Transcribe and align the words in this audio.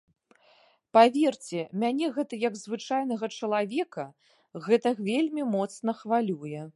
Паверце, 0.97 1.59
мяне 1.83 2.05
гэта 2.15 2.39
як 2.47 2.57
звычайнага 2.61 3.25
чалавека 3.41 4.05
гэта 4.67 4.89
вельмі 5.09 5.43
моцна 5.57 5.91
хвалюе. 6.03 6.67